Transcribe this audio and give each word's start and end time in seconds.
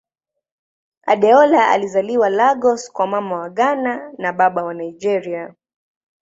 Adeola 1.05 1.67
alizaliwa 1.69 2.29
Lagos 2.29 2.91
kwa 2.91 3.07
Mama 3.07 3.39
wa 3.39 3.49
Ghana 3.49 4.13
na 4.17 4.33
Baba 4.33 4.63
wa 4.63 4.73
Nigeria. 4.73 5.53